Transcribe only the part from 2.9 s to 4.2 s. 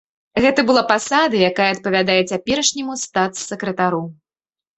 статс-сакратару.